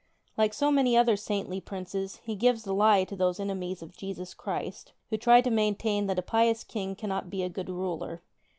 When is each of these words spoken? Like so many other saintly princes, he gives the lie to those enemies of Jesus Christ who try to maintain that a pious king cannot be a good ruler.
Like 0.35 0.55
so 0.55 0.71
many 0.71 0.97
other 0.97 1.15
saintly 1.15 1.61
princes, 1.61 2.15
he 2.23 2.33
gives 2.35 2.63
the 2.63 2.73
lie 2.73 3.03
to 3.03 3.15
those 3.15 3.39
enemies 3.39 3.83
of 3.83 3.95
Jesus 3.95 4.33
Christ 4.33 4.93
who 5.11 5.17
try 5.17 5.41
to 5.41 5.51
maintain 5.51 6.07
that 6.07 6.17
a 6.17 6.23
pious 6.23 6.63
king 6.63 6.95
cannot 6.95 7.29
be 7.29 7.43
a 7.43 7.49
good 7.49 7.69
ruler. 7.69 8.23